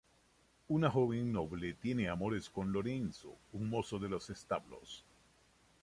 Una 0.67 0.89
joven 0.89 1.31
noble 1.31 1.75
tiene 1.75 2.09
amores 2.09 2.49
con 2.49 2.71
Lorenzo, 2.71 3.37
un 3.53 3.69
mozo 3.69 3.99
de 3.99 4.09
los 4.09 4.31
establos. 4.31 5.05